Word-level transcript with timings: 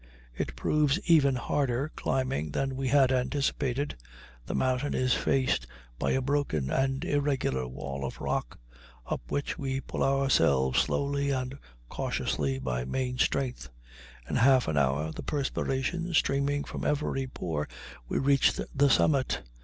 It 0.35 0.55
proves 0.55 0.99
even 1.05 1.35
harder 1.35 1.91
climbing 1.95 2.53
than 2.53 2.75
we 2.75 2.87
had 2.87 3.11
anticipated; 3.11 3.95
the 4.47 4.55
mountain 4.55 4.95
is 4.95 5.13
faced 5.13 5.67
by 5.99 6.13
a 6.13 6.21
broken 6.23 6.71
and 6.71 7.05
irregular 7.05 7.67
wall 7.67 8.03
of 8.03 8.19
rock, 8.19 8.59
up 9.05 9.21
which 9.27 9.59
we 9.59 9.79
pull 9.79 10.01
ourselves 10.01 10.79
slowly 10.79 11.29
and 11.29 11.55
cautiously 11.87 12.57
by 12.57 12.83
main 12.83 13.19
strength. 13.19 13.69
In 14.27 14.37
half 14.37 14.67
an 14.67 14.75
hour, 14.75 15.11
the 15.11 15.21
perspiration 15.21 16.15
streaming 16.15 16.63
from 16.63 16.83
every 16.83 17.27
pore, 17.27 17.67
we 18.09 18.17
reach 18.17 18.53
the 18.73 18.89
summit. 18.89 19.43